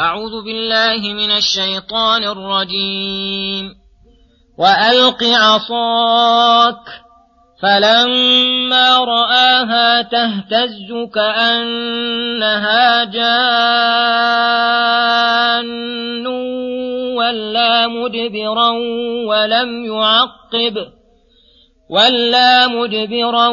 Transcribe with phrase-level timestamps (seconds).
[0.00, 3.74] أعوذ بالله من الشيطان الرجيم.
[4.58, 6.84] وألق عصاك
[7.62, 13.30] فلما رآها تهتز كأنها جان
[17.16, 18.70] ولا مدبرا
[19.26, 20.99] ولم يعقب.
[21.90, 23.48] ولا مدبرا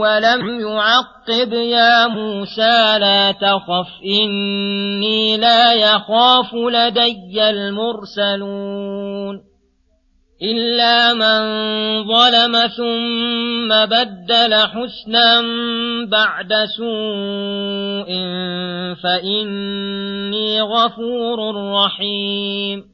[0.00, 8.74] ولم يعقب يا موسى لا تخف إني لا يخاف لدي المرسلون
[10.42, 11.42] إلا من
[12.04, 15.40] ظلم ثم بدل حسنا
[16.10, 18.10] بعد سوء
[19.02, 22.93] فإني غفور رحيم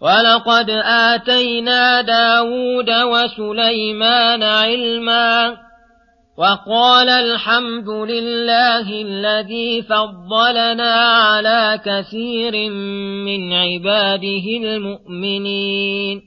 [0.00, 5.56] ولقد آتينا داود وسليمان علما
[6.38, 12.70] وقال الحمد لله الذي فضلنا على كثير
[13.24, 16.22] من عباده المؤمنين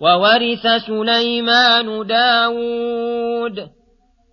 [0.00, 3.68] وورث سليمان داود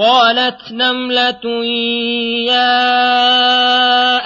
[0.00, 1.64] قالت نملة
[2.48, 2.80] يا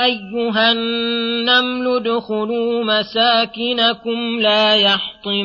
[0.04, 5.40] أيها النمل ادخلوا مساكنكم لا يحطمنكم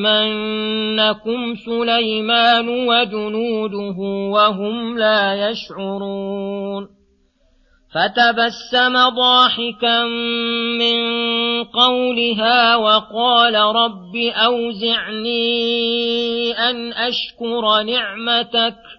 [1.65, 3.97] سليمان وجنوده
[4.33, 6.99] وهم لا يشعرون.
[7.93, 10.03] فتبسم ضاحكا
[10.79, 10.99] من
[11.63, 15.39] قولها وقال رب أوزعني
[16.51, 18.98] أن أشكر نعمتك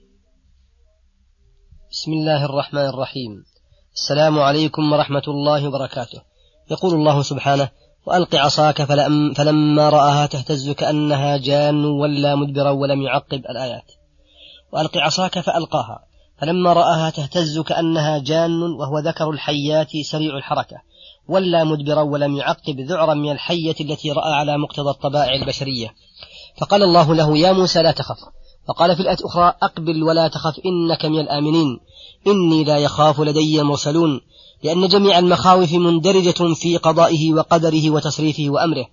[2.01, 3.31] بسم الله الرحمن الرحيم.
[3.95, 6.21] السلام عليكم ورحمة الله وبركاته.
[6.71, 7.69] يقول الله سبحانه
[8.05, 8.83] وألق عصاك
[9.35, 13.91] فلما رآها تهتز كأنها جان ولا مدبرا ولم يعقب الآيات.
[14.73, 15.99] وألق عصاك فألقاها
[16.41, 20.77] فلما رآها تهتز كأنها جان وهو ذكر الحيات سريع الحركة
[21.29, 25.93] ولا مدبرا ولم يعقب ذعرا من الحية التي رأى على مقتضى الطبائع البشرية.
[26.57, 28.17] فقال الله له يا موسى لا تخف
[28.69, 31.79] وقال في الآية الأخرى أقبل ولا تخف إنك من الآمنين.
[32.27, 34.21] إني لا يخاف لدي المرسلون
[34.63, 38.85] لأن جميع المخاوف مندرجة في قضائه وقدره وتصريفه وأمره.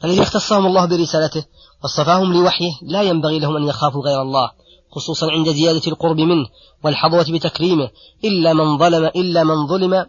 [0.00, 1.44] فالذي اختصهم الله برسالته
[1.82, 4.50] واصطفاهم لوحيه لا ينبغي لهم أن يخافوا غير الله
[4.92, 6.46] خصوصا عند زيادة القرب منه
[6.84, 7.90] والحظوة بتكريمه.
[8.24, 10.06] إلا من ظلم إلا من ظلم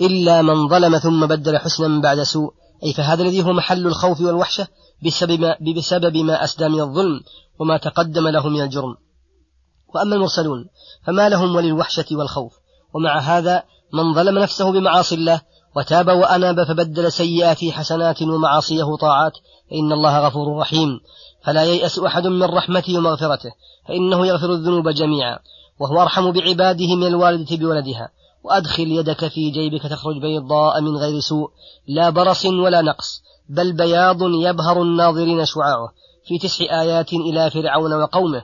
[0.00, 2.52] إلا من ظلم ثم بدل حسنا بعد سوء.
[2.84, 4.68] أي فهذا الذي هو محل الخوف والوحشة
[5.04, 7.20] بسبب ما, بسبب ما أسدى من الظلم
[7.60, 8.96] وما تقدم له من الجرم.
[9.94, 10.68] وأما المرسلون
[11.06, 12.52] فما لهم وللوحشة والخوف.
[12.94, 13.62] ومع هذا
[13.92, 15.40] من ظلم نفسه بمعاصي الله
[15.76, 19.32] وتاب وأناب فبدل سيئاته حسنات ومعاصيه طاعات
[19.70, 21.00] فإن الله غفور رحيم.
[21.44, 23.50] فلا ييأس أحد من رحمته ومغفرته
[23.88, 25.38] فإنه يغفر الذنوب جميعا.
[25.80, 28.10] وهو أرحم بعباده من الوالدة بولدها.
[28.44, 31.50] وأدخل يدك في جيبك تخرج بيضاء من غير سوء
[31.88, 35.92] لا برص ولا نقص بل بياض يبهر الناظرين شعاعه.
[36.28, 38.42] في تسع آيات إلى فرعون وقومه.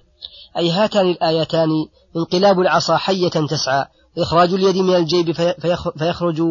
[0.56, 1.68] أي هاتان الآيتان
[2.16, 3.86] انقلاب العصا حية تسعى
[4.18, 5.32] إخراج اليد من الجيب
[5.98, 6.42] فيخرج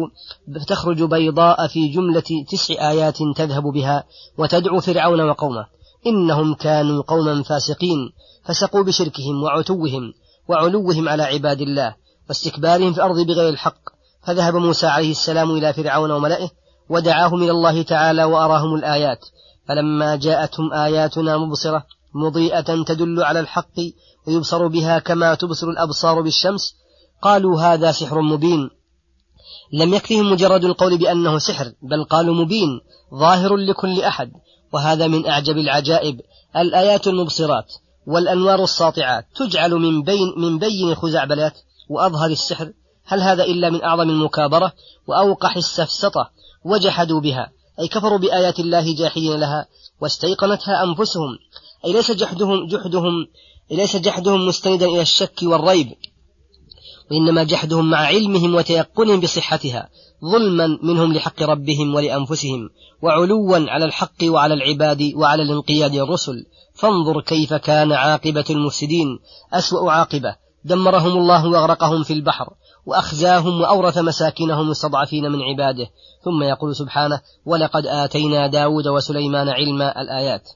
[0.54, 4.04] فتخرج بيضاء في جملة تسع آيات تذهب بها
[4.38, 5.66] وتدعو فرعون وقومه.
[6.06, 8.12] إنهم كانوا قوما فاسقين
[8.44, 10.12] فسقوا بشركهم وعتوهم
[10.48, 11.94] وعلوهم على عباد الله
[12.28, 13.80] واستكبارهم في الأرض بغير الحق.
[14.26, 16.50] فذهب موسى عليه السلام إلى فرعون وملئه
[16.88, 19.18] ودعاهم إلى الله تعالى وأراهم الآيات.
[19.68, 23.80] فلما جاءتهم آياتنا مبصرة مضيئة تدل على الحق
[24.26, 26.76] ويبصر بها كما تبصر الأبصار بالشمس
[27.22, 28.70] قالوا هذا سحر مبين.
[29.72, 32.80] لم يكفهم مجرد القول بأنه سحر بل قالوا مبين
[33.14, 34.32] ظاهر لكل أحد
[34.72, 36.20] وهذا من أعجب العجائب.
[36.56, 37.72] الآيات المبصرات
[38.06, 41.58] والأنوار الساطعات تجعل من بين من بين خزعبلات
[41.88, 42.72] وأظهر السحر.
[43.06, 44.72] هل هذا إلا من أعظم المكابرة
[45.06, 46.30] وأوقح السفسطة
[46.64, 49.66] وجحدوا بها؟ أي كفروا بآيات الله جاحدين لها
[50.00, 51.38] واستيقنتها أنفسهم.
[51.84, 53.26] أي ليس جحدهم جحدهم
[53.70, 55.92] ليس جحدهم مستندا إلى الشك والريب.
[57.10, 59.88] وإنما جحدهم مع علمهم وتيقنهم بصحتها
[60.24, 62.70] ظلما منهم لحق ربهم ولأنفسهم
[63.02, 66.46] وعلوا على الحق وعلى العباد وعلى الانقياد الرسل.
[66.74, 69.18] فانظر كيف كان عاقبة المفسدين
[69.52, 70.43] أسوأ عاقبة.
[70.64, 72.48] دمرهم الله وأغرقهم في البحر
[72.86, 75.86] وأخزاهم وأورث مساكنهم المستضعفين من عباده.
[76.24, 80.48] ثم يقول سبحانه ولقد آتينا داود وسليمان علما الآيات.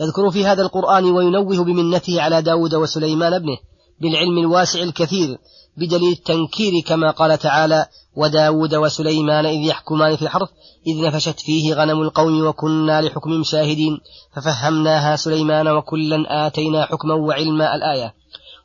[0.00, 3.56] يذكر في هذا القرآن وينوه بمنته على داود وسليمان ابنه
[4.00, 5.38] بالعلم الواسع الكثير
[5.76, 7.86] بدليل التنكير كما قال تعالى
[8.16, 10.48] وداود وسليمان إذ يحكمان في الحرث
[10.86, 13.98] إذ نفشت فيه غنم القوم وكنا لحكم شاهدين
[14.36, 18.14] ففهمناها سليمان وكلا آتينا حكما وعلما الآية.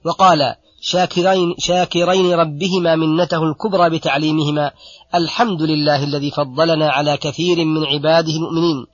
[0.06, 4.72] وقال شاكرين, شاكرين ربهما منته الكبرى بتعليمهما.
[5.16, 8.86] الحمد لله الذي فضلنا على كثير من عباده المؤمنين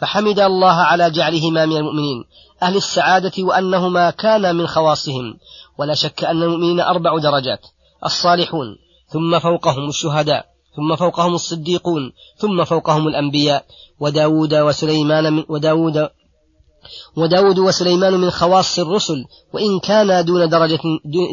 [0.00, 2.24] فحمد الله على جعلهما من المؤمنين.
[2.62, 5.36] أهل السعادة وأنهما كانا من خواصهم
[5.78, 7.66] ولا شك أن المؤمنين أربع درجات.
[8.04, 8.76] الصالحون
[9.08, 10.46] ثم فوقهم الشهداء
[10.76, 13.64] ثم فوقهم الصديقون ثم فوقهم الأنبياء
[14.00, 16.08] وداود وسليمان من وداود
[17.16, 20.78] وداود وسليمان من خواص الرسل وإن كانا دون درجة,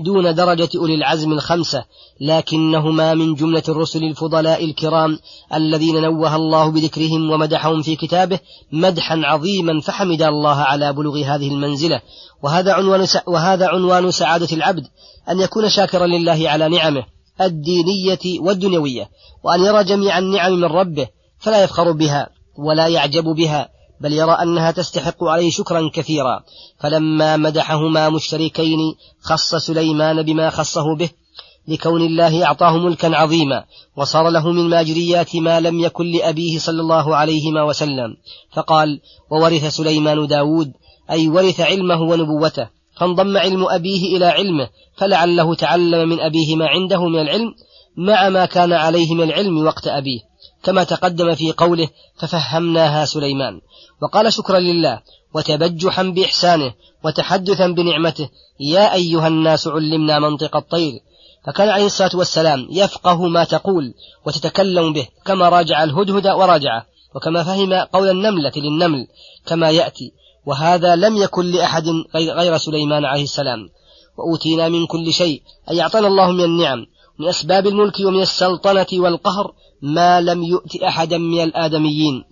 [0.05, 1.85] دون درجة أولي العزم الخمسة
[2.21, 5.19] لكنهما من جملة الرسل الفضلاء الكرام
[5.53, 8.39] الذين نوه الله بذكرهم ومدحهم في كتابه
[8.71, 12.01] مدحا عظيما فحمد الله على بلوغ هذه المنزلة.
[12.43, 14.83] وهذا عنوان, وهذا عنوان سعادة العبد
[15.29, 17.03] أن يكون شاكرا لله على نعمه
[17.41, 19.09] الدينية والدنيوية
[19.43, 21.07] وأن يرى جميع النعم من ربه
[21.39, 23.69] فلا يفخر بها ولا يعجب بها.
[24.03, 26.43] بل يرى أنها تستحق عليه شكرا كثيرا.
[26.79, 28.79] فلما مدحهما مشتركين
[29.21, 31.09] خص سليمان بما خصه به
[31.67, 33.63] لكون الله أعطاه ملكا عظيما
[33.97, 38.15] وصار له من ماجريات ما لم يكن لأبيه صلى الله عليه وسلم.
[38.53, 39.01] فقال
[39.31, 40.71] وورث سليمان داود
[41.11, 42.69] أي ورث علمه ونبوته.
[42.99, 47.53] فانضم علم أبيه إلى علمه فلعله تعلم من أبيه ما عنده من العلم
[47.97, 50.32] مع ما كان عليه من العلم وقت أبيه.
[50.63, 51.89] كما تقدم في قوله
[52.19, 53.61] ففهمناها سليمان.
[54.01, 55.01] وقال شكرا لله
[55.35, 56.73] وتبجحا بإحسانه
[57.03, 58.29] وتحدثا بنعمته
[58.59, 60.93] يا أيها الناس علمنا منطق الطير.
[61.45, 63.93] فكان عليه الصلاة والسلام يفقه ما تقول
[64.25, 66.85] وتتكلم به كما راجع الهدهد وراجعه
[67.15, 69.07] وكما فهم قول النملة للنمل
[69.45, 70.11] كما يأتي
[70.45, 71.83] وهذا لم يكن لأحد
[72.15, 73.69] غير سليمان عليه السلام.
[74.17, 76.85] وأوتينا من كل شيء أي أعطانا الله من النعم
[77.19, 82.23] من أسباب الملك ومن السلطنة والقهر ما لم يؤت أحدا من الآدميين.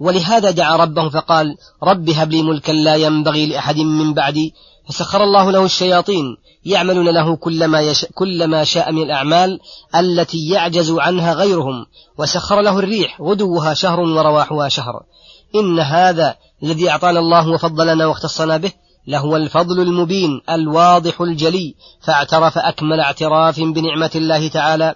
[0.00, 4.54] ولهذا دعا ربه فقال رب هب لي ملكا لا ينبغي لأحد من بعدي.
[4.88, 9.60] فسخر الله له الشياطين يعملون له كل ما, يشاء كل ما شاء من الأعمال
[9.94, 11.86] التي يعجز عنها غيرهم.
[12.18, 15.02] وسخر له الريح غدوها شهر ورواحها شهر.
[15.54, 18.72] إن هذا الذي أعطانا الله وفضلنا واختصنا به
[19.06, 24.94] لهو الفضل المبين الواضح الجلي فاعترف أكمل اعتراف بنعمة الله تعالى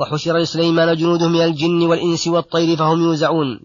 [0.00, 3.60] وحشر لسليمان جنوده من الجن والإنس والطير فهم يوزعون.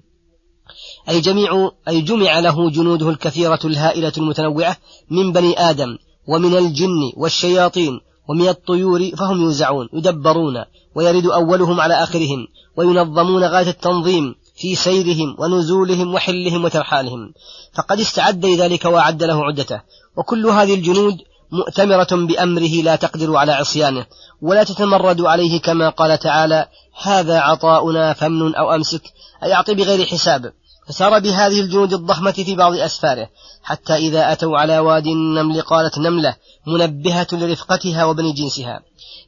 [1.10, 4.78] أي جميع أي جمع له جنوده الكثيرة الهائلة المتنوعة
[5.10, 10.64] من بني آدم ومن الجن والشياطين ومن الطيور فهم يوزعون يدبرون
[10.96, 17.34] ويرد أولهم على آخرهم وينظمون غاية التنظيم في سيرهم ونزولهم وحلهم وترحالهم.
[17.74, 19.82] فقد استعد لذلك وأعد له عدته.
[20.18, 21.18] وكل هذه الجنود
[21.52, 24.06] مؤتمرة بأمره لا تقدر على عصيانه
[24.42, 26.68] ولا تتمرد عليه كما قال تعالى
[27.04, 29.02] هذا عطاؤنا فمن أو أمسك.
[29.44, 30.54] أي أعطي بغير حساب.
[30.92, 33.30] فسار بهذه الجنود الضخمة في بعض أسفاره
[33.64, 36.36] حتى إذا أتوا على وادي النمل قالت نملة
[36.68, 38.82] منبهة لرفقتها وبني جنسها.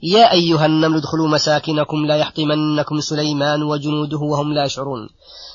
[0.04, 5.10] يا أيها النمل ادخلوا مساكنكم لا يحطمنكم سليمان وجنوده وهم لا يشعرون.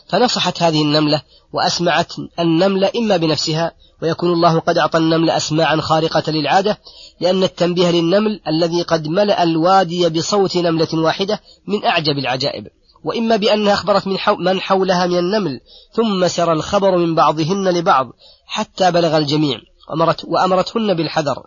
[0.09, 1.23] فنصحت هذه النملة
[1.53, 3.73] وأسمعت النمل إما بنفسها
[4.03, 6.79] ويكون الله قد أعطى النمل أسماعا خارقة للعادة
[7.21, 12.67] لأن التنبيه للنمل الذي قد ملأ الوادي بصوت نملة واحدة من أعجب العجائب.
[13.05, 15.61] وإما بأنها أخبرت من, حو من حولها من النمل
[15.93, 18.07] ثم سر الخبر من بعضهن لبعض
[18.47, 19.59] حتى بلغ الجميع
[19.91, 21.43] وأمرت وأمرتهن بالحذر.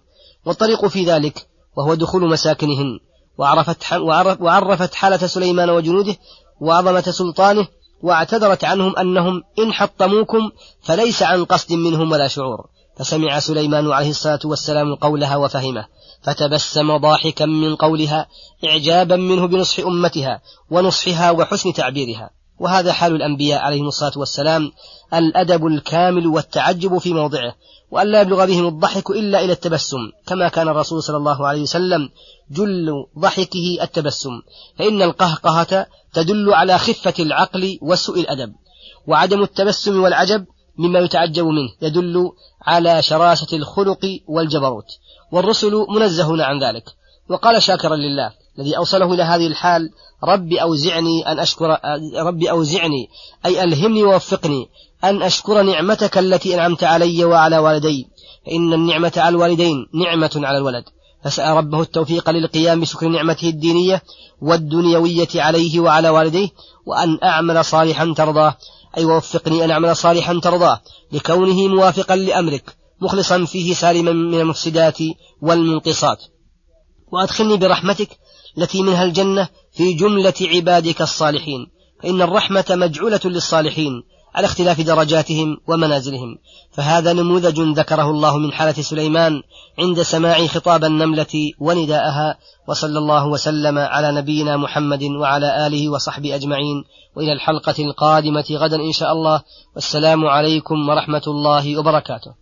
[0.46, 3.00] والطريق في ذلك وهو دخول مساكنهن.
[3.38, 3.93] وعرفت,
[4.41, 6.15] وعرفت حالة سليمان وجنوده
[6.62, 7.67] وعظمة سلطانه
[8.01, 12.65] واعتذرت عنهم أنهم إن حطموكم فليس عن قصد منهم ولا شعور.
[12.98, 15.86] فسمع سليمان عليه الصلاة والسلام قولها وفهمه
[16.22, 18.28] فتبسم ضاحكا من قولها
[18.66, 22.30] إعجابا منه بنصح أمتها ونصحها وحسن تعبيرها.
[22.60, 24.72] وهذا حال الأنبياء عليهم الصلاة والسلام
[25.14, 27.56] الأدب الكامل والتعجب في موضعه
[27.92, 32.10] وأن لا يبلغ بهم الضحك إلا إلى التبسم كما كان الرسول صلى الله عليه وسلم
[32.52, 34.42] جل ضحكه التبسم
[34.78, 38.54] فإن القهقهة تدل على خفة العقل وسوء الأدب.
[39.08, 40.46] وعدم التبسم والعجب
[40.82, 44.86] مما يتعجب منه يدل على شراسة الخلق والجبروت.
[45.32, 46.84] والرسل منزهون عن ذلك.
[47.30, 49.90] وقال شاكرا لله الذي أوصله إلى هذه الحال
[50.24, 51.78] رب أوزعني أن أشكر
[52.26, 53.10] رب أوزعني
[53.46, 54.70] أي ألهمني ووفقني
[55.04, 58.08] أن أشكر نعمتك التي أنعمت علي وعلى والدي.
[58.46, 60.84] فإن النعمة على الوالدين نعمة على الولد.
[61.24, 64.02] فسأل ربه التوفيق للقيام بشكر نعمته الدينية
[64.42, 66.50] والدنيوية عليه وعلى والديه
[66.86, 68.58] وأن أعمل صالحا ترضاه.
[68.98, 70.82] أي ووفقني أن أعمل صالحا ترضاه
[71.12, 74.98] لكونه موافقا لأمرك مخلصا فيه سالما من المفسدات
[75.42, 76.18] والمنقصات.
[77.12, 78.10] وأدخلني برحمتك
[78.58, 81.68] التي منها الجنة في جملة عبادك الصالحين
[82.04, 84.04] فإن الرحمة مجعولة للصالحين.
[84.36, 86.38] على اختلاف درجاتهم ومنازلهم.
[86.72, 89.42] فهذا نموذج ذكره الله من حالة سليمان
[89.80, 96.84] عند سماع خطاب النملة ونداءها وصلى الله وسلم على نبينا محمد وعلى آله وصحبه أجمعين
[97.16, 99.42] وإلى الحلقة القادمة غدا إن شاء الله.
[99.76, 102.41] والسلام عليكم ورحمة الله وبركاته.